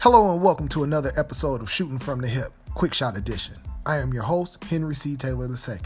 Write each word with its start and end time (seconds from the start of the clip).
Hello 0.00 0.32
and 0.32 0.40
welcome 0.40 0.68
to 0.68 0.84
another 0.84 1.12
episode 1.16 1.60
of 1.60 1.68
Shooting 1.68 1.98
from 1.98 2.20
the 2.20 2.28
Hip, 2.28 2.52
Quick 2.74 2.94
Shot 2.94 3.16
Edition. 3.16 3.56
I 3.84 3.96
am 3.96 4.12
your 4.12 4.22
host, 4.22 4.62
Henry 4.62 4.94
C. 4.94 5.16
Taylor 5.16 5.48
II. 5.48 5.76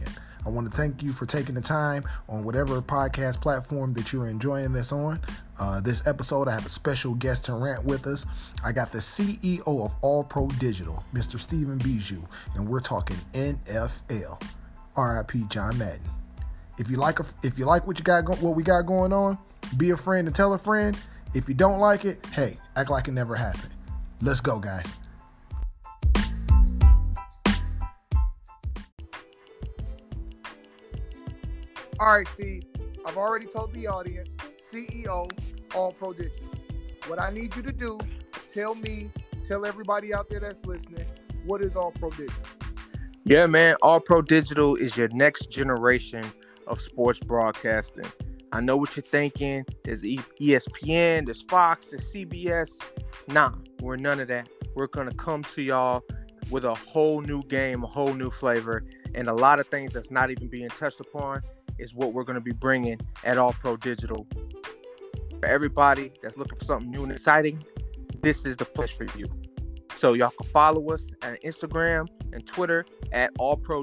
I 0.45 0.49
want 0.51 0.71
to 0.71 0.77
thank 0.77 1.03
you 1.03 1.15
for 1.15 1.25
taking 1.25 1.55
the 1.55 1.63
time 1.63 2.05
on 2.29 2.45
whatever 2.45 2.83
podcast 2.83 3.41
platform 3.41 3.95
that 3.95 4.13
you're 4.13 4.29
enjoying 4.29 4.75
this 4.75 4.93
on. 4.93 5.19
Uh, 5.59 5.81
this 5.81 6.07
episode, 6.07 6.47
I 6.47 6.53
have 6.53 6.67
a 6.67 6.69
special 6.69 7.15
guest 7.15 7.47
to 7.47 7.55
rant 7.55 7.87
with 7.87 8.07
us. 8.07 8.27
I 8.63 8.71
got 8.73 8.93
the 8.93 8.99
CEO 8.99 9.67
of 9.67 9.97
All 10.03 10.23
Pro 10.23 10.47
Digital, 10.61 11.03
Mr. 11.15 11.41
Steven 11.41 11.79
Bejou, 11.79 12.23
and 12.55 12.69
we're 12.69 12.81
talking 12.81 13.17
NFL. 13.33 14.43
RIP 14.95 15.49
John 15.49 15.79
Madden. 15.79 16.05
If 16.79 16.91
you 16.91 16.99
like 16.99 17.19
if 17.43 17.59
you 17.59 17.65
like 17.65 17.87
what 17.87 17.99
you 17.99 18.05
got 18.05 18.27
go, 18.27 18.35
what 18.35 18.57
we 18.57 18.63
got 18.63 18.83
going 18.83 19.15
on, 19.15 19.39
be 19.79 19.89
a 19.89 19.97
friend 19.97 20.27
and 20.27 20.37
tell 20.37 20.53
a 20.53 20.59
friend. 20.59 20.99
If 21.33 21.49
you 21.49 21.55
don't 21.55 21.81
like 21.81 22.05
it, 22.05 22.27
hey, 22.27 22.59
act 22.77 22.91
like 22.91 23.09
it 23.09 23.13
never 23.13 23.35
happened. 23.35 23.73
Let's 24.25 24.41
go, 24.41 24.61
guys. 24.61 24.87
All 31.99 32.17
right, 32.17 32.29
Steve. 32.29 32.63
I've 33.05 33.17
already 33.17 33.47
told 33.47 33.75
the 33.75 33.89
audience, 33.89 34.37
CEO, 34.73 35.29
All 35.75 35.93
Pro 35.93 36.13
Digital. 36.13 36.47
What 37.09 37.21
I 37.21 37.31
need 37.31 37.57
you 37.57 37.63
to 37.63 37.73
do, 37.73 37.99
tell 38.49 38.77
me, 38.77 39.11
tell 39.45 39.67
everybody 39.67 40.15
out 40.15 40.31
there 40.31 40.39
that's 40.39 40.65
listening, 40.65 41.07
what 41.45 41.61
is 41.61 41.75
All 41.75 41.91
Pro 41.91 42.11
Digital? 42.11 42.45
Yeah, 43.25 43.47
man. 43.47 43.75
All 43.83 43.99
Pro 43.99 44.23
Digital 44.23 44.77
is 44.77 44.97
your 44.97 45.09
next 45.09 45.51
generation 45.51 46.25
of 46.69 46.81
sports 46.81 47.19
broadcasting. 47.19 48.07
I 48.53 48.61
know 48.61 48.77
what 48.77 48.95
you're 48.97 49.03
thinking. 49.03 49.65
There's 49.83 50.03
ESPN, 50.03 51.25
there's 51.25 51.43
Fox, 51.43 51.87
there's 51.87 52.05
CBS. 52.13 52.69
Nah, 53.29 53.53
we're 53.81 53.97
none 53.97 54.21
of 54.21 54.29
that. 54.29 54.49
We're 54.75 54.89
going 54.89 55.09
to 55.09 55.17
come 55.17 55.43
to 55.55 55.63
y'all 55.63 56.03
with 56.51 56.65
a 56.65 56.75
whole 56.75 57.23
new 57.23 57.43
game, 57.45 57.83
a 57.83 57.87
whole 57.87 58.13
new 58.13 58.31
flavor, 58.31 58.85
and 59.15 59.29
a 59.29 59.33
lot 59.33 59.59
of 59.59 59.67
things 59.69 59.95
that's 59.95 60.11
not 60.11 60.31
even 60.31 60.49
being 60.49 60.69
touched 60.69 61.01
upon 61.01 61.41
is 61.79 61.95
what 61.95 62.13
we're 62.13 62.25
going 62.25 62.35
to 62.35 62.43
be 62.43 62.53
bringing 62.53 63.01
at 63.25 63.39
All 63.39 63.55
Pro 63.55 63.77
Digital. 63.77 64.27
For 65.41 65.47
everybody 65.47 66.13
that's 66.23 66.37
looking 66.37 66.59
for 66.59 66.65
something 66.65 66.91
new 66.91 67.05
and 67.05 67.13
exciting, 67.13 67.65
this 68.21 68.45
is 68.45 68.57
the 68.57 68.67
place 68.67 68.91
for 68.91 69.07
you. 69.17 69.27
So 69.95 70.13
y'all 70.13 70.31
can 70.31 70.49
follow 70.51 70.91
us 70.91 71.09
on 71.23 71.37
Instagram 71.45 72.07
and 72.33 72.47
Twitter 72.47 72.85
at 73.13 73.31
All 73.39 73.57
Pro, 73.57 73.83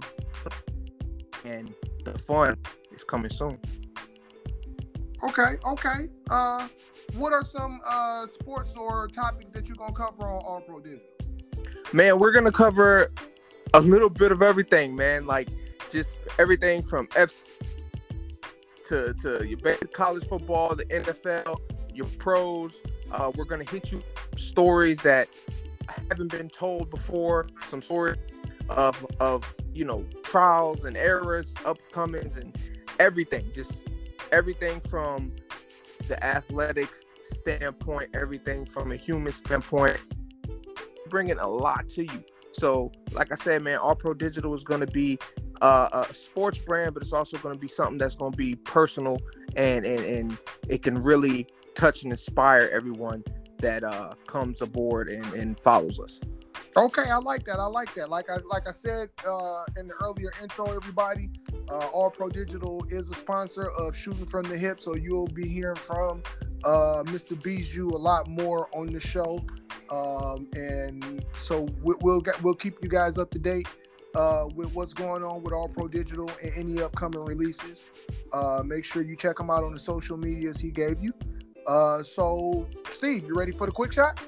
and 1.43 1.73
the 2.05 2.17
fun 2.19 2.55
is 2.93 3.03
coming 3.03 3.31
soon. 3.31 3.57
Okay, 5.23 5.57
okay. 5.65 6.09
Uh, 6.29 6.67
what 7.15 7.33
are 7.33 7.43
some 7.43 7.81
uh 7.85 8.25
sports 8.27 8.75
or 8.75 9.07
topics 9.07 9.51
that 9.51 9.67
you're 9.67 9.75
gonna 9.75 9.93
cover 9.93 10.23
on 10.23 10.41
All 10.43 10.61
Pro 10.61 10.79
Digital? 10.79 11.05
Man, 11.91 12.19
we're 12.19 12.31
gonna 12.31 12.51
cover 12.51 13.11
a 13.73 13.81
little 13.81 14.09
bit 14.09 14.31
of 14.31 14.41
everything, 14.41 14.95
man. 14.95 15.25
Like 15.25 15.49
just 15.91 16.19
everything 16.37 16.81
from 16.81 17.09
F 17.15 17.31
to 18.87 19.13
to 19.15 19.45
your 19.45 19.57
basic 19.57 19.93
college 19.93 20.27
football, 20.27 20.75
the 20.75 20.85
NFL, 20.85 21.59
your 21.93 22.07
pros. 22.17 22.73
Uh, 23.11 23.31
we're 23.35 23.45
gonna 23.45 23.69
hit 23.69 23.91
you 23.91 24.01
stories 24.37 24.99
that 24.99 25.27
haven't 26.09 26.31
been 26.31 26.49
told 26.49 26.89
before. 26.89 27.47
Some 27.69 27.81
stories 27.81 28.17
of 28.69 29.05
of 29.19 29.53
you 29.73 29.83
know 29.83 30.05
trials 30.23 30.85
and 30.85 30.95
errors, 30.95 31.53
upcomings, 31.65 32.37
and 32.37 32.55
everything. 32.99 33.49
Just 33.53 33.87
everything 34.31 34.79
from 34.81 35.31
the 36.07 36.23
athletic 36.23 36.89
standpoint, 37.33 38.09
everything 38.13 38.65
from 38.65 38.91
a 38.91 38.95
human 38.95 39.33
standpoint, 39.33 39.97
bringing 41.09 41.37
a 41.39 41.47
lot 41.47 41.87
to 41.89 42.03
you. 42.03 42.23
So, 42.51 42.91
like 43.11 43.31
I 43.31 43.35
said, 43.35 43.61
man, 43.61 43.77
All 43.77 43.95
Pro 43.95 44.13
Digital 44.13 44.53
is 44.55 44.63
going 44.63 44.81
to 44.81 44.87
be 44.87 45.19
uh, 45.61 46.05
a 46.09 46.13
sports 46.13 46.57
brand, 46.59 46.93
but 46.93 47.03
it's 47.03 47.13
also 47.13 47.37
going 47.37 47.55
to 47.55 47.59
be 47.59 47.67
something 47.67 47.97
that's 47.97 48.15
going 48.15 48.31
to 48.31 48.37
be 48.37 48.55
personal 48.55 49.19
and 49.55 49.85
and 49.85 49.99
and 49.99 50.37
it 50.67 50.81
can 50.81 51.01
really 51.01 51.47
touch 51.75 52.03
and 52.03 52.11
inspire 52.11 52.69
everyone 52.73 53.23
that 53.59 53.83
uh, 53.83 54.13
comes 54.27 54.61
aboard 54.61 55.09
and, 55.09 55.25
and 55.33 55.59
follows 55.59 55.99
us. 55.99 56.19
Okay, 56.77 57.09
I 57.09 57.17
like 57.17 57.45
that. 57.45 57.59
I 57.59 57.65
like 57.65 57.93
that. 57.95 58.09
Like 58.09 58.29
I 58.29 58.37
like 58.49 58.67
I 58.67 58.71
said 58.71 59.09
uh, 59.27 59.65
in 59.77 59.87
the 59.87 59.95
earlier 60.03 60.31
intro, 60.41 60.65
everybody, 60.65 61.29
uh, 61.67 61.87
All 61.87 62.11
Pro 62.11 62.29
Digital 62.29 62.85
is 62.89 63.09
a 63.09 63.15
sponsor 63.15 63.71
of 63.71 63.95
Shooting 63.95 64.25
from 64.25 64.43
the 64.43 64.57
Hip, 64.57 64.79
so 64.79 64.95
you'll 64.95 65.27
be 65.27 65.47
hearing 65.47 65.75
from 65.75 66.21
uh, 66.63 67.03
Mr. 67.05 67.33
Bejou 67.33 67.91
a 67.91 67.97
lot 67.97 68.27
more 68.27 68.69
on 68.73 68.93
the 68.93 68.99
show, 68.99 69.43
um, 69.89 70.47
and 70.53 71.25
so 71.39 71.67
we, 71.81 71.95
we'll 72.01 72.21
get, 72.21 72.41
we'll 72.43 72.55
keep 72.55 72.77
you 72.83 72.89
guys 72.89 73.17
up 73.17 73.31
to 73.31 73.39
date 73.39 73.67
uh, 74.15 74.45
with 74.55 74.73
what's 74.75 74.93
going 74.93 75.23
on 75.23 75.41
with 75.41 75.53
All 75.53 75.67
Pro 75.67 75.87
Digital 75.87 76.29
and 76.41 76.51
any 76.55 76.81
upcoming 76.81 77.25
releases. 77.25 77.85
Uh, 78.31 78.61
make 78.63 78.85
sure 78.85 79.01
you 79.01 79.15
check 79.15 79.39
him 79.39 79.49
out 79.49 79.63
on 79.63 79.73
the 79.73 79.79
social 79.79 80.17
medias 80.17 80.59
he 80.59 80.69
gave 80.69 81.01
you. 81.01 81.13
Uh, 81.65 82.03
so, 82.03 82.67
Steve, 82.89 83.25
you 83.25 83.35
ready 83.35 83.51
for 83.51 83.65
the 83.65 83.71
quick 83.71 83.91
shot? 83.91 84.19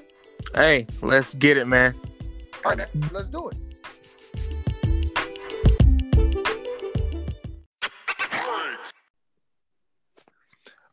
Hey, 0.54 0.86
let's 1.02 1.34
get 1.34 1.56
it, 1.56 1.66
man. 1.66 1.94
All 2.64 2.74
right, 2.76 2.88
let's 3.12 3.28
do 3.28 3.48
it. 3.48 3.58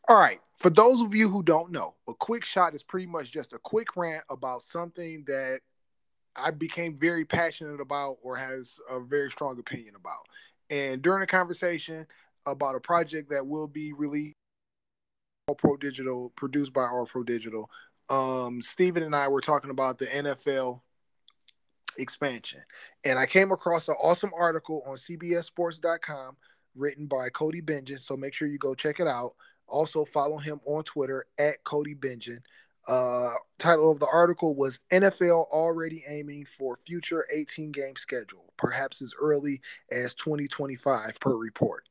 All 0.08 0.18
right. 0.18 0.40
For 0.58 0.70
those 0.70 1.00
of 1.00 1.14
you 1.14 1.30
who 1.30 1.42
don't 1.42 1.70
know, 1.70 1.94
a 2.08 2.12
quick 2.12 2.44
shot 2.44 2.74
is 2.74 2.82
pretty 2.82 3.06
much 3.06 3.30
just 3.30 3.52
a 3.52 3.58
quick 3.58 3.96
rant 3.96 4.24
about 4.28 4.66
something 4.66 5.24
that 5.28 5.60
I 6.34 6.50
became 6.50 6.98
very 6.98 7.24
passionate 7.24 7.80
about 7.80 8.18
or 8.22 8.36
has 8.36 8.78
a 8.90 8.98
very 8.98 9.30
strong 9.30 9.58
opinion 9.60 9.94
about. 9.94 10.26
And 10.68 11.00
during 11.00 11.22
a 11.22 11.26
conversation 11.26 12.06
about 12.44 12.74
a 12.74 12.80
project 12.80 13.30
that 13.30 13.46
will 13.46 13.68
be 13.68 13.92
released 13.92 14.34
All 15.46 15.54
Pro 15.54 15.76
Digital, 15.76 16.32
produced 16.36 16.72
by 16.72 16.82
All 16.82 17.06
Pro 17.06 17.22
Digital, 17.22 17.70
um, 18.08 18.60
Stephen 18.62 19.04
and 19.04 19.14
I 19.14 19.28
were 19.28 19.40
talking 19.40 19.70
about 19.70 19.98
the 19.98 20.06
NFL 20.06 20.80
expansion. 21.98 22.60
And 23.04 23.18
I 23.18 23.26
came 23.26 23.52
across 23.52 23.88
an 23.88 23.96
awesome 24.00 24.32
article 24.36 24.82
on 24.86 24.96
CBSSports.com 24.96 26.36
written 26.74 27.06
by 27.06 27.28
Cody 27.30 27.60
Benjamin. 27.60 28.00
So 28.00 28.16
make 28.16 28.34
sure 28.34 28.48
you 28.48 28.58
go 28.58 28.74
check 28.74 29.00
it 29.00 29.06
out. 29.06 29.32
Also 29.66 30.04
follow 30.04 30.38
him 30.38 30.60
on 30.66 30.84
Twitter 30.84 31.26
at 31.38 31.62
Cody 31.64 31.94
Benjamin. 31.94 32.42
Uh, 32.88 33.34
title 33.58 33.90
of 33.90 34.00
the 34.00 34.08
article 34.10 34.54
was 34.54 34.80
NFL 34.90 35.46
already 35.48 36.02
aiming 36.08 36.46
for 36.58 36.78
future 36.86 37.26
18 37.32 37.72
game 37.72 37.96
schedule, 37.96 38.52
perhaps 38.56 39.02
as 39.02 39.14
early 39.20 39.60
as 39.90 40.14
2025 40.14 41.18
per 41.20 41.36
report. 41.36 41.84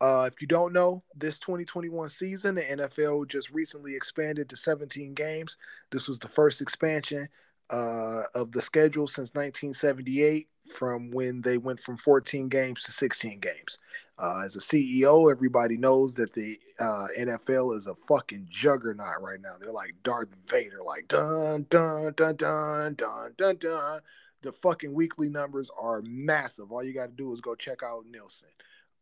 Uh, 0.00 0.28
if 0.32 0.40
you 0.40 0.48
don't 0.48 0.72
know, 0.72 1.02
this 1.14 1.38
2021 1.38 2.08
season, 2.08 2.56
the 2.56 2.62
NFL 2.62 3.28
just 3.28 3.50
recently 3.50 3.94
expanded 3.94 4.48
to 4.48 4.56
17 4.56 5.14
games. 5.14 5.56
This 5.92 6.08
was 6.08 6.18
the 6.18 6.28
first 6.28 6.60
expansion 6.60 7.28
uh, 7.72 8.24
of 8.34 8.52
the 8.52 8.62
schedule 8.62 9.06
since 9.08 9.30
1978 9.30 10.48
from 10.76 11.10
when 11.10 11.40
they 11.42 11.58
went 11.58 11.80
from 11.80 11.96
14 11.96 12.48
games 12.48 12.82
to 12.84 12.92
16 12.92 13.40
games. 13.40 13.78
Uh, 14.18 14.42
as 14.44 14.54
a 14.56 14.60
CEO, 14.60 15.30
everybody 15.30 15.76
knows 15.76 16.14
that 16.14 16.32
the 16.34 16.58
uh, 16.78 17.06
NFL 17.18 17.76
is 17.76 17.86
a 17.86 17.94
fucking 18.06 18.46
juggernaut 18.50 19.20
right 19.20 19.40
now. 19.40 19.54
They're 19.58 19.72
like 19.72 19.94
Darth 20.04 20.28
Vader, 20.48 20.80
like 20.84 21.08
dun 21.08 21.66
dun 21.70 22.12
dun 22.16 22.36
dun 22.36 22.94
dun 22.94 23.34
dun 23.36 23.56
dun. 23.56 24.00
The 24.42 24.52
fucking 24.52 24.92
weekly 24.92 25.28
numbers 25.28 25.70
are 25.80 26.02
massive. 26.02 26.70
All 26.70 26.82
you 26.82 26.92
got 26.92 27.06
to 27.06 27.16
do 27.16 27.32
is 27.32 27.40
go 27.40 27.54
check 27.54 27.82
out 27.82 28.04
Nielsen. 28.10 28.48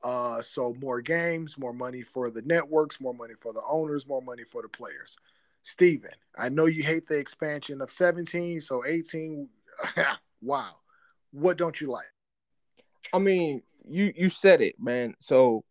Uh, 0.02 0.40
so 0.40 0.74
more 0.80 1.00
games, 1.02 1.58
more 1.58 1.74
money 1.74 2.02
for 2.02 2.30
the 2.30 2.42
networks, 2.42 3.00
more 3.00 3.14
money 3.14 3.34
for 3.40 3.52
the 3.52 3.62
owners, 3.68 4.06
more 4.06 4.22
money 4.22 4.44
for 4.44 4.62
the 4.62 4.68
players. 4.68 5.16
Steven, 5.62 6.10
I 6.36 6.48
know 6.48 6.66
you 6.66 6.82
hate 6.82 7.06
the 7.06 7.18
expansion 7.18 7.80
of 7.80 7.92
17, 7.92 8.60
so 8.60 8.84
18. 8.86 9.48
wow. 10.42 10.70
What 11.32 11.58
don't 11.58 11.80
you 11.80 11.90
like? 11.90 12.06
I 13.12 13.18
mean, 13.18 13.62
you 13.88 14.12
you 14.16 14.30
said 14.30 14.60
it, 14.60 14.76
man. 14.78 15.14
So 15.20 15.64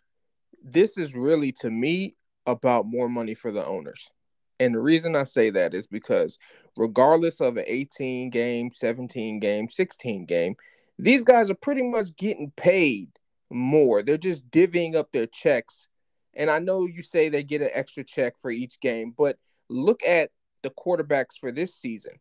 this 0.63 0.97
is 0.97 1.15
really 1.15 1.51
to 1.53 1.69
me 1.69 2.15
about 2.45 2.85
more 2.85 3.09
money 3.09 3.33
for 3.33 3.51
the 3.51 3.65
owners. 3.65 4.09
And 4.59 4.75
the 4.75 4.81
reason 4.81 5.15
I 5.15 5.23
say 5.23 5.49
that 5.51 5.73
is 5.73 5.87
because 5.87 6.37
regardless 6.75 7.39
of 7.39 7.57
an 7.57 7.63
18 7.67 8.29
game, 8.29 8.71
17 8.71 9.39
game, 9.39 9.69
16 9.69 10.25
game, 10.25 10.55
these 10.97 11.23
guys 11.23 11.49
are 11.49 11.55
pretty 11.55 11.83
much 11.83 12.15
getting 12.17 12.51
paid 12.57 13.09
more. 13.49 14.03
They're 14.03 14.17
just 14.17 14.49
divvying 14.51 14.95
up 14.95 15.11
their 15.11 15.27
checks. 15.27 15.87
And 16.33 16.49
I 16.49 16.59
know 16.59 16.85
you 16.85 17.01
say 17.01 17.29
they 17.29 17.43
get 17.43 17.61
an 17.61 17.69
extra 17.73 18.03
check 18.03 18.37
for 18.37 18.51
each 18.51 18.79
game, 18.81 19.13
but 19.17 19.37
look 19.69 20.03
at 20.03 20.31
the 20.63 20.69
quarterbacks 20.71 21.37
for 21.39 21.51
this 21.51 21.75
season. 21.75 22.13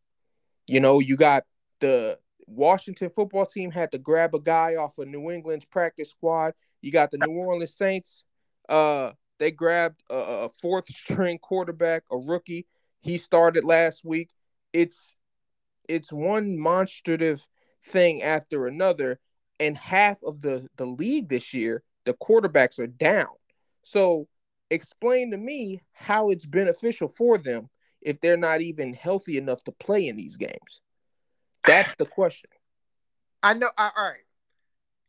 You 0.67 0.81
know, 0.81 1.01
you 1.01 1.17
got 1.17 1.45
the 1.81 2.19
Washington 2.47 3.11
football 3.11 3.47
team 3.47 3.71
had 3.71 3.93
to 3.93 3.99
grab 3.99 4.35
a 4.35 4.41
guy 4.41 4.77
off 4.77 4.99
of 4.99 5.09
New 5.09 5.31
England's 5.31 5.65
practice 5.65 6.11
squad. 6.11 6.55
You 6.81 6.93
got 6.93 7.11
the 7.11 7.19
New 7.19 7.33
Orleans 7.33 7.75
Saints. 7.75 8.25
Uh, 8.69 9.13
they 9.39 9.51
grabbed 9.51 10.03
a, 10.11 10.15
a 10.15 10.49
fourth 10.49 10.89
string 10.89 11.39
quarterback, 11.39 12.05
a 12.11 12.17
rookie. 12.17 12.67
He 13.01 13.19
started 13.19 13.65
last 13.65 14.05
week. 14.05 14.31
It's 14.73 15.17
it's 15.89 16.13
one 16.13 16.59
monstrative 16.59 17.47
thing 17.87 18.23
after 18.23 18.67
another, 18.67 19.19
and 19.59 19.77
half 19.77 20.23
of 20.23 20.41
the 20.41 20.69
the 20.77 20.87
league 20.87 21.29
this 21.29 21.55
year, 21.55 21.83
the 22.05 22.15
quarterbacks 22.15 22.79
are 22.79 22.87
down. 22.87 23.29
So 23.85 24.29
explain 24.71 25.31
to 25.31 25.37
me 25.37 25.83
how 25.93 26.31
it's 26.31 26.47
beneficial 26.47 27.09
for 27.09 27.39
them 27.39 27.69
if 28.01 28.21
they're 28.21 28.37
not 28.37 28.61
even 28.61 28.95
healthy 28.95 29.39
enough 29.39 29.63
to 29.65 29.73
play 29.73 30.09
in 30.09 30.17
these 30.17 30.37
games. 30.37 30.81
That's 31.65 31.95
the 31.97 32.07
question. 32.07 32.51
I 33.43 33.55
know. 33.55 33.71
I, 33.77 33.91
all 33.97 34.05
right. 34.05 34.17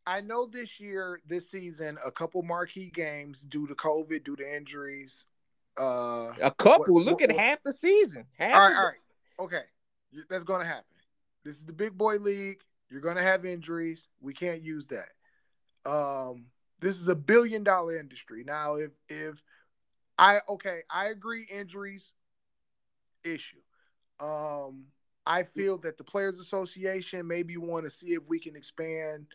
I 0.06 0.21
know 0.21 0.47
this 0.47 0.79
year, 0.79 1.21
this 1.27 1.50
season, 1.51 1.97
a 2.03 2.11
couple 2.11 2.41
marquee 2.41 2.91
games 2.94 3.41
due 3.41 3.67
to 3.67 3.75
COVID, 3.75 4.23
due 4.23 4.35
to 4.35 4.56
injuries. 4.56 5.25
Uh, 5.79 6.33
a 6.41 6.51
couple. 6.57 6.95
What, 6.95 7.06
Look 7.06 7.21
what, 7.21 7.29
at 7.29 7.35
what, 7.35 7.39
half 7.39 7.63
the 7.63 7.71
season. 7.71 8.25
Half 8.38 8.56
all 8.56 8.61
right, 8.61 8.75
all 8.75 8.85
right, 8.85 8.95
okay. 9.39 9.61
That's 10.29 10.44
going 10.44 10.61
to 10.61 10.65
happen. 10.65 10.85
This 11.45 11.57
is 11.57 11.65
the 11.65 11.73
big 11.73 11.97
boy 11.97 12.17
league. 12.17 12.59
You're 12.89 13.01
going 13.01 13.17
to 13.17 13.21
have 13.21 13.45
injuries. 13.45 14.07
We 14.19 14.33
can't 14.33 14.63
use 14.63 14.88
that. 14.88 15.09
Um, 15.89 16.45
this 16.80 16.98
is 16.98 17.08
a 17.08 17.16
billion 17.16 17.64
dollar 17.64 17.98
industry. 17.98 18.44
Now, 18.46 18.76
if 18.76 18.92
if 19.08 19.36
I 20.18 20.42
okay, 20.50 20.81
I 20.90 21.08
agree 21.08 21.48
injuries 21.52 22.14
issue. 23.24 23.58
Um, 24.20 24.86
I 25.26 25.44
feel 25.44 25.78
that 25.80 25.98
the 25.98 26.04
Players 26.04 26.40
Association 26.40 27.28
maybe 27.28 27.58
want 27.58 27.86
to 27.86 27.92
see 27.92 28.10
if 28.14 28.24
we 28.28 28.40
can 28.40 28.56
expand. 28.56 29.28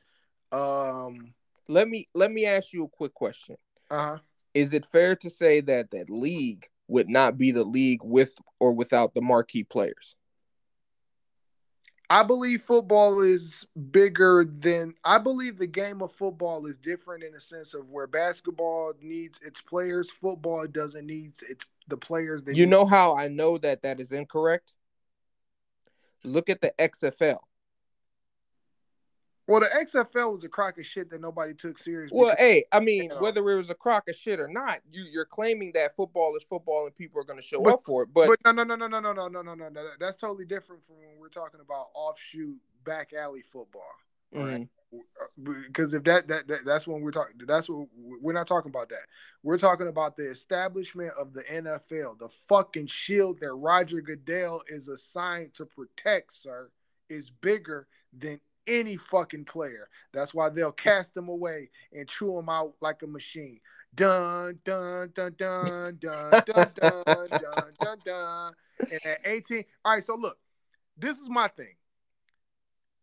Um, 0.52 1.34
let 1.68 1.88
me 1.88 2.08
let 2.14 2.30
me 2.30 2.46
ask 2.46 2.72
you 2.72 2.84
a 2.84 2.88
quick 2.88 3.14
question. 3.14 3.56
Uh-huh. 3.90 4.18
Is 4.52 4.72
it 4.72 4.86
fair 4.86 5.16
to 5.16 5.30
say 5.30 5.60
that 5.62 5.90
that 5.90 6.10
league 6.10 6.66
would 6.86 7.08
not 7.08 7.38
be 7.38 7.50
the 7.50 7.64
league 7.64 8.04
with 8.04 8.34
or 8.60 8.72
without 8.72 9.14
the 9.14 9.22
marquee 9.22 9.64
players? 9.64 10.16
I 12.10 12.22
believe 12.22 12.62
football 12.62 13.22
is 13.22 13.66
bigger 13.90 14.44
than 14.44 14.94
I 15.04 15.18
believe 15.18 15.58
the 15.58 15.66
game 15.66 16.02
of 16.02 16.12
football 16.12 16.66
is 16.66 16.76
different 16.76 17.24
in 17.24 17.32
the 17.32 17.40
sense 17.40 17.72
of 17.74 17.88
where 17.88 18.06
basketball 18.06 18.92
needs 19.00 19.38
its 19.42 19.60
players, 19.60 20.10
football 20.10 20.66
doesn't 20.66 21.06
need 21.06 21.32
its 21.48 21.64
the 21.88 21.96
players 21.96 22.44
that 22.44 22.56
You 22.56 22.66
know 22.66 22.86
how 22.86 23.16
I 23.16 23.28
know 23.28 23.58
that 23.58 23.82
that 23.82 24.00
is 24.00 24.12
incorrect? 24.12 24.74
Look 26.24 26.48
at 26.48 26.60
the 26.60 26.72
XFL. 26.78 27.38
Well, 29.46 29.60
the 29.60 29.66
XFL 29.66 30.32
was 30.32 30.44
a 30.44 30.48
crock 30.48 30.78
of 30.78 30.86
shit 30.86 31.10
that 31.10 31.20
nobody 31.20 31.52
took 31.52 31.78
serious. 31.78 32.10
Well, 32.12 32.34
hey, 32.38 32.64
I 32.72 32.80
mean, 32.80 33.10
whether 33.18 33.48
it 33.50 33.56
was 33.56 33.68
a 33.68 33.74
crock 33.74 34.08
of 34.08 34.16
shit 34.16 34.40
or 34.40 34.48
not, 34.48 34.80
you 34.90 35.04
you're 35.04 35.26
claiming 35.26 35.72
that 35.74 35.94
football 35.94 36.34
is 36.36 36.44
football 36.44 36.86
and 36.86 36.94
people 36.94 37.20
are 37.20 37.24
going 37.24 37.38
to 37.38 37.46
show 37.46 37.60
but, 37.60 37.74
up 37.74 37.80
for 37.82 38.04
it. 38.04 38.08
But, 38.14 38.28
but 38.28 38.38
no, 38.44 38.52
no, 38.52 38.74
no, 38.74 38.86
no, 38.86 39.00
no, 39.00 39.12
no, 39.12 39.28
no, 39.28 39.42
no, 39.42 39.54
no, 39.54 39.68
no. 39.68 39.86
That's 40.00 40.16
totally 40.16 40.46
different 40.46 40.84
from 40.86 40.96
when 40.96 41.18
we're 41.20 41.28
talking 41.28 41.60
about 41.60 41.88
offshoot 41.94 42.56
back 42.84 43.12
alley 43.12 43.42
football, 43.52 43.82
right? 44.32 44.62
Mm-hmm. 44.62 44.68
Because 45.42 45.92
if 45.92 46.04
that, 46.04 46.28
that 46.28 46.46
that 46.46 46.64
that's 46.64 46.86
when 46.86 47.02
we're 47.02 47.10
talking, 47.10 47.34
that's 47.46 47.68
what 47.68 47.88
we're 47.98 48.32
not 48.32 48.46
talking 48.46 48.70
about. 48.70 48.88
That 48.88 49.02
we're 49.42 49.58
talking 49.58 49.88
about 49.88 50.16
the 50.16 50.30
establishment 50.30 51.12
of 51.18 51.34
the 51.34 51.42
NFL, 51.42 52.18
the 52.18 52.28
fucking 52.48 52.86
shield 52.86 53.40
that 53.40 53.52
Roger 53.52 54.00
Goodell 54.00 54.62
is 54.68 54.88
assigned 54.88 55.52
to 55.54 55.66
protect, 55.66 56.32
sir, 56.32 56.70
is 57.10 57.28
bigger 57.28 57.88
than 58.16 58.40
any 58.66 58.96
fucking 58.96 59.44
player. 59.44 59.88
That's 60.12 60.34
why 60.34 60.48
they'll 60.48 60.72
cast 60.72 61.14
them 61.14 61.28
away 61.28 61.70
and 61.92 62.08
chew 62.08 62.34
them 62.34 62.48
out 62.48 62.74
like 62.80 63.02
a 63.02 63.06
machine. 63.06 63.60
Dun 63.94 64.58
dun 64.64 65.12
dun 65.14 65.34
dun 65.36 65.98
dun 66.00 66.30
dun 66.30 66.72
dun 66.74 67.02
dun 67.04 67.72
dun 67.80 67.98
dun. 68.04 68.52
And 68.80 69.00
at 69.06 69.20
18, 69.24 69.64
all 69.84 69.94
right. 69.94 70.04
So 70.04 70.16
look, 70.16 70.38
this 70.96 71.16
is 71.16 71.28
my 71.28 71.48
thing. 71.48 71.74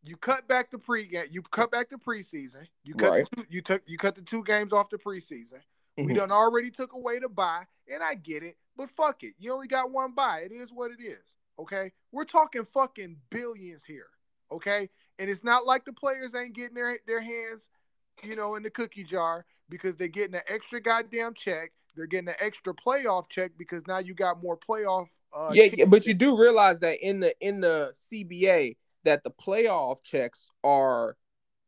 You 0.04 0.18
cut 0.18 0.48
back 0.48 0.72
the 0.72 0.80
pre 0.80 1.08
you 1.30 1.42
cut 1.44 1.72
back 1.72 1.90
the 1.90 1.98
preseason. 1.98 2.68
You 2.84 2.96
cut 2.96 3.10
right. 3.10 3.28
two, 3.36 3.46
you 3.50 3.62
took 3.62 3.84
you 3.86 3.98
cut 3.98 4.16
the 4.16 4.22
two 4.22 4.44
games 4.44 4.74
off 4.74 4.90
the 4.90 4.98
preseason. 4.98 5.60
Mm-hmm. 5.98 6.06
We 6.06 6.14
done 6.14 6.32
already 6.32 6.72
took 6.72 6.94
away 6.94 7.20
the 7.20 7.30
bye, 7.30 7.64
and 7.92 8.02
I 8.02 8.16
get 8.16 8.44
it, 8.44 8.58
but 8.76 8.90
fuck 8.90 9.24
it. 9.24 9.36
You 9.38 9.54
only 9.54 9.68
got 9.68 9.92
one 9.92 10.14
bye. 10.14 10.42
It 10.46 10.52
is 10.52 10.70
what 10.74 10.92
it 10.92 11.04
is. 11.04 11.38
Okay, 11.60 11.92
we're 12.12 12.26
talking 12.26 12.66
fucking 12.74 13.18
billions 13.30 13.84
here. 13.84 14.08
Okay, 14.52 14.90
and 15.22 15.30
it's 15.30 15.44
not 15.44 15.68
like 15.68 15.86
the 15.86 15.94
players 15.94 16.34
ain't 16.34 16.56
getting 16.56 16.74
their 16.74 16.98
their 17.06 17.22
hands, 17.22 17.70
you 18.24 18.36
know, 18.36 18.56
in 18.56 18.64
the 18.64 18.72
cookie 18.72 19.04
jar 19.04 19.46
because 19.70 19.96
they're 19.96 20.08
getting 20.08 20.34
an 20.34 20.42
extra 20.48 20.82
goddamn 20.82 21.36
check. 21.36 21.72
They're 21.96 22.08
getting 22.08 22.30
an 22.30 22.36
extra 22.40 22.74
playoff 22.74 23.30
check 23.30 23.52
because 23.56 23.86
now 23.86 24.00
you 24.00 24.16
got 24.16 24.42
more 24.42 24.58
playoff. 24.58 25.06
Uh, 25.32 25.52
yeah, 25.54 25.70
yeah, 25.74 25.86
but 25.86 26.08
you 26.08 26.16
do 26.16 26.36
realize 26.36 26.80
that 26.80 27.08
in 27.08 27.20
the 27.20 27.36
in 27.40 27.62
the 27.62 27.94
CBA 27.94 28.78
that 29.04 29.24
the 29.24 29.30
playoff 29.30 30.02
checks 30.04 30.50
are 30.64 31.16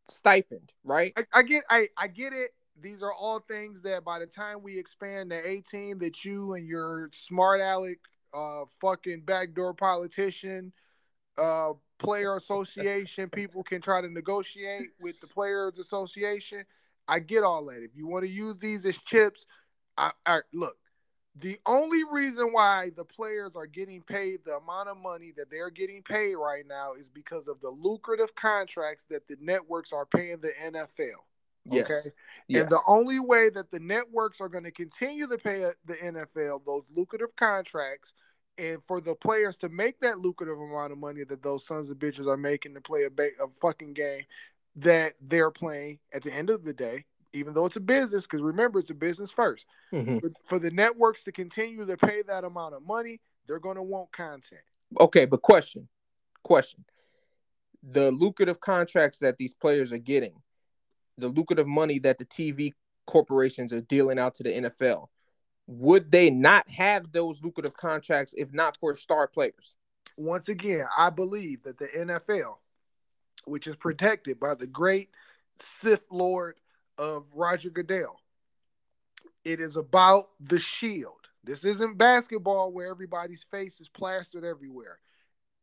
stipend, 0.09 0.73
right? 0.83 1.13
I, 1.15 1.25
I 1.35 1.44
get, 1.44 1.63
I 1.69 1.89
I 1.95 2.07
get 2.07 2.33
it. 2.33 2.55
These 2.81 3.03
are 3.03 3.13
all 3.13 3.39
things 3.39 3.81
that 3.83 4.03
by 4.03 4.17
the 4.17 4.25
time 4.25 4.63
we 4.63 4.79
expand 4.79 5.29
to 5.29 5.47
18, 5.47 6.00
that 6.00 6.25
you 6.25 6.55
and 6.55 6.67
your 6.67 7.11
smart 7.13 7.61
aleck, 7.61 8.00
uh, 8.33 8.63
fucking 8.81 9.21
backdoor 9.21 9.75
politician, 9.75 10.73
uh, 11.38 11.74
player 12.00 12.35
association 12.35 13.30
people 13.30 13.63
can 13.63 13.81
try 13.81 14.01
to 14.01 14.09
negotiate 14.09 14.89
with 15.01 15.19
the 15.19 15.27
players 15.27 15.80
association. 15.80 16.65
I 17.07 17.19
get 17.19 17.44
all 17.44 17.65
that. 17.65 17.83
If 17.83 17.95
you 17.95 18.07
want 18.07 18.25
to 18.25 18.31
use 18.31 18.57
these 18.57 18.85
as 18.85 18.97
chips, 18.97 19.45
I, 19.97 20.12
I 20.25 20.41
look. 20.53 20.77
The 21.39 21.59
only 21.65 22.03
reason 22.03 22.50
why 22.51 22.91
the 22.95 23.03
players 23.03 23.56
are 23.56 23.65
getting 23.65 24.03
paid 24.03 24.39
the 24.45 24.57
amount 24.57 24.89
of 24.89 24.97
money 24.97 25.33
that 25.35 25.50
they're 25.50 25.71
getting 25.71 26.03
paid 26.03 26.35
right 26.35 26.63
now 26.68 26.94
is 26.94 27.09
because 27.09 27.47
of 27.47 27.59
the 27.59 27.69
lucrative 27.69 28.36
contracts 28.36 29.06
that 29.09 29.27
the 29.27 29.36
networks 29.41 29.91
are 29.91 30.06
paying 30.06 30.38
the 30.41 30.51
NFL. 30.63 31.24
Yes. 31.65 31.86
Okay. 31.86 32.15
Yes. 32.47 32.63
And 32.63 32.71
the 32.71 32.81
only 32.86 33.19
way 33.19 33.50
that 33.50 33.71
the 33.71 33.79
networks 33.79 34.41
are 34.41 34.50
going 34.50 34.65
to 34.65 34.71
continue 34.71 35.27
to 35.27 35.38
pay 35.38 35.71
the 35.86 35.95
NFL 35.95 36.65
those 36.65 36.83
lucrative 36.94 37.36
contracts 37.36 38.13
and 38.57 38.79
for 38.88 39.01
the 39.01 39.15
players 39.15 39.57
to 39.57 39.69
make 39.69 40.00
that 40.01 40.19
lucrative 40.19 40.59
amount 40.59 40.91
of 40.91 40.97
money 40.97 41.23
that 41.23 41.41
those 41.41 41.65
sons 41.65 41.89
of 41.89 41.97
bitches 41.97 42.27
are 42.27 42.38
making 42.38 42.73
to 42.73 42.81
play 42.81 43.03
a, 43.03 43.09
ba- 43.09 43.29
a 43.41 43.47
fucking 43.61 43.94
game 43.94 44.21
that 44.75 45.13
they're 45.21 45.51
playing 45.51 46.00
at 46.13 46.23
the 46.23 46.31
end 46.33 46.50
of 46.50 46.63
the 46.63 46.73
day, 46.73 47.05
even 47.33 47.53
though 47.53 47.65
it's 47.65 47.75
a 47.75 47.81
business, 47.81 48.23
because 48.23 48.41
remember 48.41 48.79
it's 48.79 48.89
a 48.89 48.95
business 48.95 49.31
1st 49.31 49.65
mm-hmm. 49.94 50.17
for, 50.19 50.31
for 50.45 50.59
the 50.59 50.72
networks 50.72 51.24
to 51.24 51.31
continue 51.31 51.86
to 51.86 51.98
pay 51.98 52.22
that 52.27 52.43
amount 52.43 52.75
of 52.75 52.86
money, 52.86 53.19
they're 53.48 53.60
going 53.60 53.75
to 53.75 53.83
want 53.83 54.12
content. 54.12 54.62
Okay, 55.00 55.25
but 55.25 55.41
question, 55.41 55.88
question: 56.43 56.86
the 57.81 58.12
lucrative 58.12 58.60
contracts 58.60 59.19
that 59.19 59.38
these 59.38 59.53
players 59.53 59.91
are 59.91 59.98
getting, 59.98 60.33
the 61.17 61.27
lucrative 61.27 61.67
money 61.67 62.00
that 62.00 62.17
the 62.17 62.25
TV 62.25 62.74
corporations 63.05 63.74
are 63.74 63.81
dealing 63.81 64.19
out 64.19 64.36
to 64.36 64.43
the 64.43 64.50
NFL 64.50 65.07
would 65.67 66.12
they 66.12 66.29
not 66.29 66.70
have 66.70 67.12
those 67.12 67.41
lucrative 67.41 67.75
contracts 67.75 68.34
if 68.38 68.53
not 68.53 68.77
for 68.77 68.96
star 68.96 69.27
players? 69.27 69.75
Once 70.17 70.50
again, 70.50 70.86
I 70.98 71.10
believe 71.10 71.63
that 71.63 71.77
the 71.77 71.88
NFL, 71.88 72.58
which 73.46 73.67
is 73.67 73.75
protected 73.75 74.39
by 74.39 74.55
the 74.55 74.67
great 74.67 75.10
Sith 75.82 76.03
Lord 76.12 76.55
of 76.98 77.25
Roger 77.34 77.70
Goodell, 77.70 78.20
it 79.43 79.60
is 79.60 79.75
about 79.75 80.29
the 80.39 80.60
shield. 80.60 81.15
This 81.43 81.65
isn't 81.65 81.98
basketball 81.98 82.72
where 82.72 82.88
everybody's 82.88 83.46
face 83.51 83.82
is 83.82 83.89
plastered 83.89 84.46
everywhere. 84.46 85.00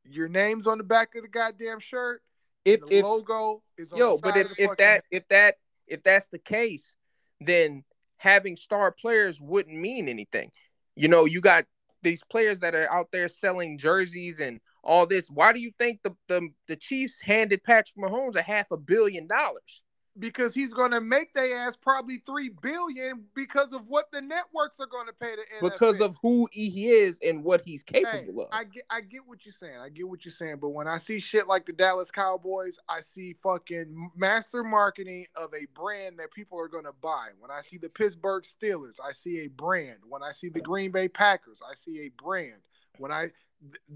Your 0.04 0.28
name's 0.28 0.66
on 0.66 0.78
the 0.78 0.85
back 0.85 1.14
of 1.14 1.23
the 1.23 1.28
goddamn 1.28 1.80
shirt. 1.80 2.23
If 2.64 2.80
the 2.80 2.99
if, 2.99 3.04
logo 3.04 3.62
is 3.78 3.90
yo, 3.95 4.19
but 4.19 4.37
if, 4.37 4.49
if 4.59 4.76
that 4.76 4.87
head. 4.87 5.02
if 5.11 5.28
that 5.28 5.54
if 5.87 6.02
that's 6.02 6.28
the 6.28 6.38
case, 6.38 6.95
then 7.40 7.85
having 8.21 8.55
star 8.55 8.93
players 8.93 9.41
wouldn't 9.41 9.77
mean 9.77 10.07
anything. 10.07 10.50
You 10.95 11.09
know, 11.09 11.25
you 11.25 11.41
got 11.41 11.65
these 12.03 12.23
players 12.31 12.61
that 12.61 12.75
are 12.75 12.93
out 12.93 13.09
there 13.12 13.29
selling 13.29 13.79
jerseys 13.79 14.41
and 14.41 14.61
all 14.85 15.07
this. 15.07 15.29
Why 15.31 15.55
do 15.55 15.59
you 15.59 15.73
think 15.79 16.00
the 16.03 16.15
the, 16.29 16.49
the 16.69 16.77
Chiefs 16.77 17.21
handed 17.23 17.65
Patrick 17.65 17.97
Mahomes 17.97 18.37
a 18.37 18.43
half 18.43 18.71
a 18.71 18.77
billion 18.77 19.27
dollars? 19.27 19.83
Because 20.19 20.55
he's 20.55 20.75
going 20.75 20.90
to 20.90 21.00
make 21.00 21.33
their 21.35 21.57
ass 21.57 21.76
probably 21.81 22.23
three 22.26 22.50
billion 22.62 23.25
because 23.35 23.73
of 23.73 23.87
what 23.87 24.11
the 24.11 24.21
networks 24.21 24.81
are 24.81 24.87
going 24.87 25.07
to 25.07 25.12
pay 25.12 25.35
the 25.37 25.67
NFL. 25.67 25.73
Because 25.73 26.00
of 26.00 26.17
who 26.21 26.49
he 26.52 26.90
is 26.90 27.21
and 27.25 27.45
what 27.45 27.62
he's 27.64 27.83
capable 27.83 28.11
hey, 28.12 28.29
of. 28.29 28.49
I 28.52 28.64
get, 28.64 28.85
I 28.90 29.00
get 29.00 29.21
what 29.26 29.45
you're 29.45 29.52
saying. 29.52 29.79
I 29.79 29.88
get 29.88 30.09
what 30.09 30.25
you're 30.25 30.33
saying. 30.33 30.57
But 30.61 30.71
when 30.71 30.88
I 30.88 30.99
see 30.99 31.21
shit 31.21 31.47
like 31.47 31.67
the 31.67 31.73
Dallas 31.73 32.11
Cowboys, 32.11 32.79
I 32.88 33.00
see 33.00 33.37
fucking 33.43 34.11
master 34.17 34.64
marketing 34.64 35.26
of 35.37 35.55
a 35.55 35.67
brand 35.79 36.19
that 36.19 36.33
people 36.33 36.59
are 36.61 36.69
going 36.69 36.85
to 36.85 36.95
buy. 37.00 37.29
When 37.38 37.50
I 37.50 37.62
see 37.62 37.79
the 37.79 37.88
Pittsburgh 37.88 38.45
Steelers, 38.45 38.97
I 39.05 39.12
see 39.12 39.45
a 39.45 39.49
brand. 39.49 39.99
When 40.09 40.23
I 40.23 40.33
see 40.33 40.49
the 40.49 40.61
Green 40.61 40.90
Bay 40.90 41.09
Packers, 41.09 41.61
I 41.69 41.75
see 41.75 42.00
a 42.00 42.23
brand. 42.23 42.61
When 42.99 43.12
I 43.12 43.29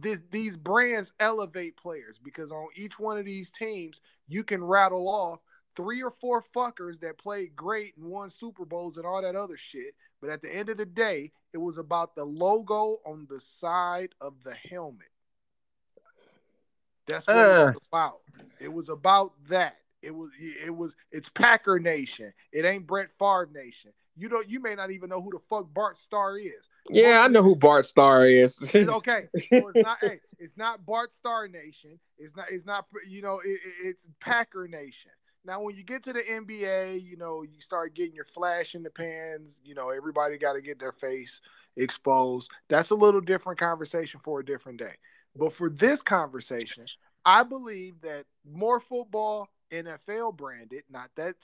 th- 0.02 0.21
these 0.30 0.56
brands 0.56 1.12
elevate 1.21 1.76
players 1.76 2.18
because 2.23 2.50
on 2.50 2.68
each 2.76 2.99
one 2.99 3.18
of 3.18 3.25
these 3.25 3.50
teams, 3.50 4.00
you 4.28 4.44
can 4.44 4.62
rattle 4.62 5.09
off 5.09 5.40
three 5.76 6.02
or 6.02 6.12
four 6.21 6.45
fuckers 6.54 7.00
that 7.00 7.19
played 7.19 7.54
great 7.57 7.97
and 7.97 8.07
won 8.07 8.31
Super 8.31 8.64
Bowls 8.64 8.97
and 8.97 9.07
all 9.07 9.23
that 9.23 9.37
other 9.37 9.57
shit. 9.57 9.95
But 10.21 10.31
at 10.31 10.43
the 10.43 10.54
end 10.54 10.69
of 10.69 10.76
the 10.76 10.87
day, 10.87 11.33
it 11.52 11.59
was 11.59 11.78
about 11.78 12.14
the 12.14 12.25
logo 12.25 12.99
on 13.04 13.26
the 13.28 13.40
side 13.40 14.14
of 14.21 14.35
the 14.45 14.54
helmet. 14.54 15.09
That's 17.07 17.26
what 17.26 17.37
uh. 17.37 17.40
it 17.40 17.66
was 17.66 17.76
about. 17.93 18.21
It 18.61 18.73
was 18.73 18.88
about 18.88 19.33
that. 19.49 19.76
It 20.02 20.14
was 20.14 20.31
it 20.38 20.75
was 20.75 20.95
it's 21.12 21.28
Packer 21.31 21.78
Nation. 21.78 22.33
It 22.52 22.64
ain't 22.64 22.87
Brett 22.87 23.09
Favre 23.19 23.49
Nation. 23.52 23.93
You 24.16 24.28
don't 24.28 24.49
you 24.49 24.61
may 24.61 24.75
not 24.75 24.90
even 24.90 25.09
know 25.09 25.21
who 25.21 25.31
the 25.31 25.38
fuck 25.49 25.73
Bart 25.73 25.97
Starr 25.97 26.38
is. 26.38 26.69
Yeah, 26.90 27.23
I 27.23 27.28
know 27.28 27.43
who 27.43 27.57
Bart 27.57 27.87
Starr 27.87 28.26
is. 28.26 28.59
okay. 28.75 29.28
So 29.50 29.69
it's 29.69 29.83
not 29.83 29.99
hey, 30.02 30.21
it's 30.38 30.57
not 30.57 30.85
Bart 30.85 31.12
Starr 31.14 31.49
Nation. 31.49 31.99
It's 32.19 32.37
not 32.37 32.47
it's 32.50 32.66
not 32.66 32.87
you 33.09 33.23
know, 33.23 33.40
it, 33.45 33.61
it's 33.83 34.09
Packer 34.21 34.69
Nation. 34.69 35.11
Now, 35.46 35.60
when 35.60 35.76
you 35.76 35.82
get 35.82 36.02
to 36.04 36.12
the 36.12 36.22
NBA, 36.22 37.02
you 37.02 37.16
know, 37.16 37.42
you 37.42 37.60
start 37.60 37.94
getting 37.94 38.14
your 38.14 38.24
flash 38.24 38.74
in 38.74 38.82
the 38.82 38.90
pans. 38.90 39.58
You 39.62 39.74
know, 39.74 39.90
everybody 39.90 40.38
got 40.38 40.54
to 40.54 40.62
get 40.62 40.78
their 40.78 40.92
face 40.92 41.40
exposed. 41.76 42.50
That's 42.68 42.90
a 42.90 42.94
little 42.94 43.20
different 43.20 43.58
conversation 43.58 44.20
for 44.20 44.40
a 44.40 44.44
different 44.44 44.78
day. 44.78 44.94
But 45.36 45.52
for 45.52 45.68
this 45.68 46.00
conversation, 46.00 46.86
I 47.24 47.42
believe 47.42 48.00
that 48.02 48.24
more 48.50 48.80
football, 48.80 49.48
NFL 49.70 50.36
branded, 50.36 50.84
not 50.88 51.10
that 51.16 51.34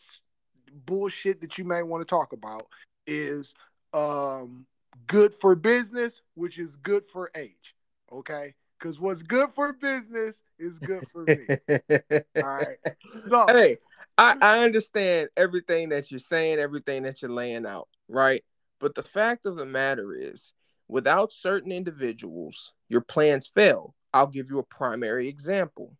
bullshit 0.86 1.40
that 1.42 1.58
you 1.58 1.64
may 1.64 1.82
want 1.82 2.00
to 2.00 2.06
talk 2.06 2.32
about, 2.32 2.68
is 3.06 3.54
um, 3.92 4.64
good 5.06 5.34
for 5.34 5.54
business, 5.54 6.22
which 6.34 6.58
is 6.58 6.76
good 6.76 7.04
for 7.12 7.30
age. 7.36 7.74
Okay. 8.10 8.54
Because 8.78 8.98
what's 8.98 9.22
good 9.22 9.50
for 9.54 9.74
business 9.74 10.36
is 10.58 10.78
good 10.78 11.02
for 11.12 11.24
me. 11.26 11.46
All 12.36 12.48
right. 12.48 12.78
So, 13.28 13.46
hey, 13.48 13.78
I, 14.20 14.36
I 14.42 14.64
understand 14.64 15.30
everything 15.34 15.88
that 15.88 16.10
you're 16.10 16.20
saying, 16.20 16.58
everything 16.58 17.04
that 17.04 17.22
you're 17.22 17.30
laying 17.30 17.64
out, 17.64 17.88
right? 18.06 18.44
But 18.78 18.94
the 18.94 19.02
fact 19.02 19.46
of 19.46 19.56
the 19.56 19.64
matter 19.64 20.12
is, 20.14 20.52
without 20.88 21.32
certain 21.32 21.72
individuals, 21.72 22.74
your 22.88 23.00
plans 23.00 23.46
fail. 23.46 23.94
I'll 24.12 24.26
give 24.26 24.50
you 24.50 24.58
a 24.58 24.62
primary 24.64 25.26
example. 25.26 25.96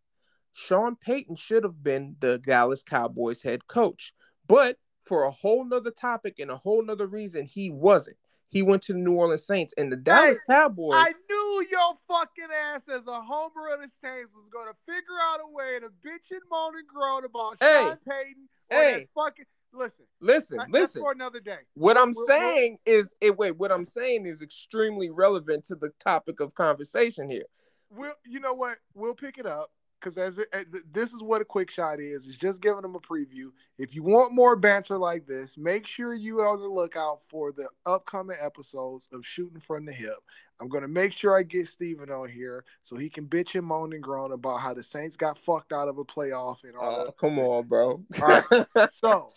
Sean 0.53 0.97
Payton 0.97 1.35
should 1.35 1.63
have 1.63 1.81
been 1.81 2.15
the 2.19 2.37
Dallas 2.37 2.83
Cowboys 2.83 3.41
head 3.41 3.65
coach, 3.65 4.13
but 4.47 4.77
for 5.03 5.23
a 5.23 5.31
whole 5.31 5.65
nother 5.65 5.89
topic 5.89 6.37
and 6.37 6.51
a 6.51 6.55
whole 6.55 6.83
nother 6.83 7.07
reason, 7.07 7.45
he 7.45 7.71
wasn't. 7.71 8.17
He 8.49 8.61
went 8.61 8.83
to 8.83 8.93
the 8.93 8.99
New 8.99 9.13
Orleans 9.13 9.47
Saints 9.47 9.73
and 9.77 9.91
the 9.91 9.95
Dallas 9.95 10.41
hey, 10.47 10.53
Cowboys. 10.53 10.93
I 10.95 11.13
knew 11.51 11.67
your 11.69 11.93
fucking 12.07 12.51
ass 12.73 12.81
as 12.87 13.05
a 13.07 13.21
homer 13.21 13.73
of 13.73 13.81
the 13.81 13.89
Saints 14.03 14.33
was 14.35 14.47
going 14.51 14.67
to 14.67 14.75
figure 14.85 15.19
out 15.21 15.39
a 15.43 15.49
way 15.51 15.79
to 15.79 15.87
bitch 15.87 16.31
and 16.31 16.41
moan 16.51 16.77
and 16.77 16.87
groan 16.87 17.25
about 17.25 17.57
hey, 17.59 17.83
Sean 17.83 17.97
Payton 18.07 18.49
hey, 18.69 19.07
fucking. 19.15 19.45
Listen, 19.73 20.05
listen, 20.19 20.59
listen. 20.69 21.01
For 21.01 21.13
another 21.13 21.39
day. 21.39 21.59
What 21.75 21.97
I'm 21.97 22.11
we're, 22.13 22.25
saying 22.25 22.77
we're, 22.85 22.93
is, 22.93 23.15
it, 23.21 23.37
wait, 23.37 23.55
what 23.57 23.71
I'm 23.71 23.85
saying 23.85 24.25
is 24.25 24.41
extremely 24.41 25.09
relevant 25.09 25.63
to 25.65 25.75
the 25.75 25.91
topic 26.03 26.41
of 26.41 26.53
conversation 26.55 27.29
here. 27.29 27.45
We'll, 27.89 28.13
you 28.25 28.41
know 28.41 28.53
what? 28.53 28.79
We'll 28.95 29.13
pick 29.13 29.37
it 29.37 29.45
up 29.45 29.71
because 30.01 30.17
as, 30.17 30.37
it, 30.37 30.47
eh, 30.53 30.63
this 30.91 31.13
is 31.13 31.21
what 31.21 31.41
a 31.41 31.45
quick 31.45 31.69
shot 31.69 31.99
is. 31.99 32.27
It's 32.27 32.37
just 32.37 32.61
giving 32.61 32.81
them 32.81 32.95
a 32.95 32.99
preview. 32.99 33.51
If 33.77 33.93
you 33.93 34.03
want 34.03 34.33
more 34.33 34.55
banter 34.55 34.97
like 34.97 35.27
this, 35.27 35.57
make 35.57 35.85
sure 35.85 36.13
you 36.13 36.39
are 36.39 36.47
on 36.47 36.61
the 36.61 36.67
lookout 36.67 37.19
for 37.29 37.51
the 37.51 37.67
upcoming 37.85 38.37
episodes 38.41 39.07
of 39.11 39.25
Shooting 39.25 39.59
from 39.59 39.85
the 39.85 39.93
Hip. 39.93 40.17
I'm 40.59 40.69
gonna 40.69 40.87
make 40.87 41.13
sure 41.13 41.37
I 41.37 41.43
get 41.43 41.67
Steven 41.67 42.11
on 42.11 42.29
here 42.29 42.63
so 42.83 42.95
he 42.95 43.09
can 43.09 43.25
bitch 43.25 43.55
and 43.55 43.65
moan 43.65 43.93
and 43.93 44.03
groan 44.03 44.31
about 44.31 44.59
how 44.59 44.73
the 44.73 44.83
Saints 44.83 45.17
got 45.17 45.39
fucked 45.39 45.73
out 45.73 45.87
of 45.87 45.97
a 45.97 46.05
playoff 46.05 46.63
and 46.63 46.75
all. 46.75 47.07
Oh, 47.07 47.11
come 47.11 47.39
on, 47.39 47.67
bro. 47.67 48.03
all 48.21 48.27
right, 48.27 48.89
so 48.91 49.31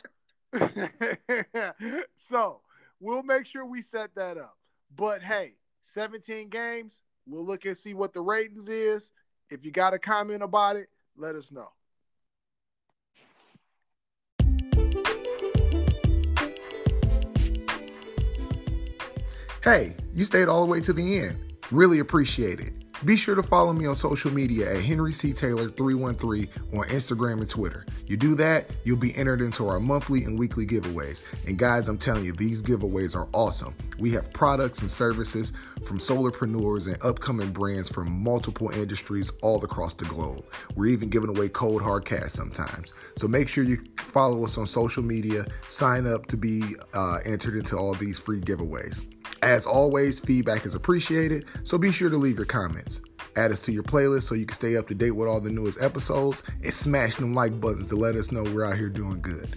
so 2.28 2.60
we'll 3.00 3.22
make 3.22 3.46
sure 3.46 3.64
we 3.64 3.82
set 3.82 4.14
that 4.14 4.36
up. 4.36 4.56
But 4.94 5.22
hey, 5.22 5.54
17 5.94 6.48
games. 6.48 7.00
We'll 7.26 7.46
look 7.46 7.64
and 7.64 7.76
see 7.76 7.94
what 7.94 8.12
the 8.12 8.20
ratings 8.20 8.68
is. 8.68 9.10
If 9.50 9.64
you 9.64 9.70
got 9.70 9.94
a 9.94 9.98
comment 9.98 10.42
about 10.42 10.76
it, 10.76 10.88
let 11.16 11.34
us 11.34 11.50
know. 11.50 11.68
Hey, 19.62 19.96
you 20.12 20.24
stayed 20.24 20.48
all 20.48 20.64
the 20.64 20.70
way 20.70 20.80
to 20.82 20.92
the 20.92 21.20
end. 21.20 21.54
Really 21.70 21.98
appreciate 21.98 22.60
it. 22.60 22.83
Be 23.04 23.18
sure 23.18 23.34
to 23.34 23.42
follow 23.42 23.74
me 23.74 23.84
on 23.84 23.94
social 23.96 24.32
media 24.32 24.74
at 24.74 24.82
Henry 24.82 25.12
C. 25.12 25.34
Taylor 25.34 25.68
313 25.68 26.48
on 26.72 26.88
Instagram 26.88 27.40
and 27.40 27.48
Twitter. 27.48 27.84
You 28.06 28.16
do 28.16 28.34
that, 28.36 28.70
you'll 28.84 28.96
be 28.96 29.14
entered 29.14 29.42
into 29.42 29.68
our 29.68 29.78
monthly 29.78 30.24
and 30.24 30.38
weekly 30.38 30.66
giveaways. 30.66 31.22
And 31.46 31.58
guys, 31.58 31.88
I'm 31.88 31.98
telling 31.98 32.24
you, 32.24 32.32
these 32.32 32.62
giveaways 32.62 33.14
are 33.14 33.28
awesome. 33.34 33.74
We 33.98 34.10
have 34.12 34.32
products 34.32 34.80
and 34.80 34.90
services 34.90 35.52
from 35.84 35.98
solopreneurs 35.98 36.86
and 36.86 36.96
upcoming 37.04 37.52
brands 37.52 37.90
from 37.90 38.10
multiple 38.10 38.70
industries 38.70 39.30
all 39.42 39.62
across 39.62 39.92
the 39.92 40.06
globe. 40.06 40.46
We're 40.74 40.86
even 40.86 41.10
giving 41.10 41.28
away 41.28 41.50
cold 41.50 41.82
hard 41.82 42.06
cash 42.06 42.30
sometimes. 42.30 42.94
So 43.18 43.28
make 43.28 43.48
sure 43.48 43.64
you 43.64 43.84
follow 43.98 44.44
us 44.44 44.56
on 44.56 44.66
social 44.66 45.02
media, 45.02 45.46
sign 45.68 46.06
up 46.06 46.24
to 46.28 46.38
be 46.38 46.62
uh, 46.94 47.18
entered 47.26 47.56
into 47.56 47.76
all 47.76 47.92
these 47.92 48.18
free 48.18 48.40
giveaways. 48.40 49.13
As 49.44 49.66
always, 49.66 50.20
feedback 50.20 50.64
is 50.64 50.74
appreciated, 50.74 51.44
so 51.64 51.76
be 51.76 51.92
sure 51.92 52.08
to 52.08 52.16
leave 52.16 52.38
your 52.38 52.46
comments. 52.46 53.02
Add 53.36 53.52
us 53.52 53.60
to 53.62 53.72
your 53.72 53.82
playlist 53.82 54.22
so 54.22 54.34
you 54.34 54.46
can 54.46 54.54
stay 54.54 54.74
up 54.74 54.88
to 54.88 54.94
date 54.94 55.10
with 55.10 55.28
all 55.28 55.38
the 55.38 55.50
newest 55.50 55.82
episodes 55.82 56.42
and 56.62 56.72
smash 56.72 57.16
them 57.16 57.34
like 57.34 57.60
buttons 57.60 57.88
to 57.88 57.96
let 57.96 58.14
us 58.14 58.32
know 58.32 58.42
we're 58.42 58.64
out 58.64 58.78
here 58.78 58.88
doing 58.88 59.20
good. 59.20 59.54